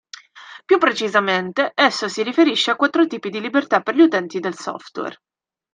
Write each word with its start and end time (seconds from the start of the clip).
Più 0.65 0.79
precisamente, 0.79 1.73
esso 1.75 2.07
si 2.07 2.23
riferisce 2.23 2.71
a 2.71 2.75
quattro 2.75 3.05
tipi 3.05 3.29
di 3.29 3.39
libertà 3.39 3.81
per 3.81 3.93
gli 3.93 4.01
utenti 4.01 4.39
del 4.39 4.55
software. 4.57 5.15